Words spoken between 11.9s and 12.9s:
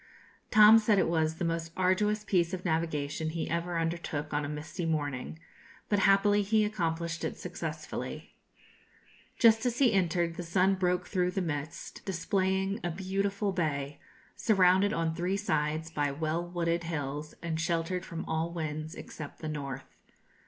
displaying a